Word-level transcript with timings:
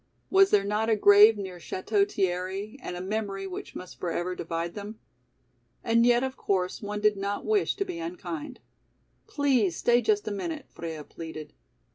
Was 0.31 0.49
there 0.49 0.63
not 0.63 0.89
a 0.89 0.95
grave 0.95 1.37
near 1.37 1.57
Château 1.59 2.11
Thierry 2.11 2.75
and 2.81 2.95
a 2.95 3.01
memory 3.01 3.45
which 3.45 3.75
must 3.75 3.99
forever 3.99 4.33
divide 4.33 4.73
them? 4.73 4.99
And 5.83 6.07
yet 6.07 6.23
of 6.23 6.35
course 6.35 6.81
one 6.81 7.01
did 7.01 7.17
not 7.17 7.45
wish 7.45 7.75
to 7.75 7.85
be 7.85 7.99
unkind. 7.99 8.61
"Please 9.27 9.77
stay 9.77 10.01
just 10.01 10.27
a 10.27 10.31
minute," 10.31 10.65
Freia 10.71 11.03
pleaded. 11.03 11.53